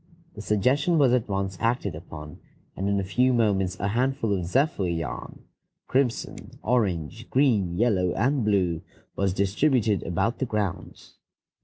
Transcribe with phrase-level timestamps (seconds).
[0.33, 2.39] The suggestion was at once acted upon,
[2.75, 5.43] and in a few moments a handful of zephyr yarn,
[5.87, 8.81] crimson, orange, green, yellow, and blue,
[9.15, 11.19] was distributed about the grounds.